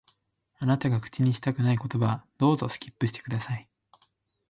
[0.57, 3.69] あなたが口にしたくない言葉は、どうぞ、スキップして下さい。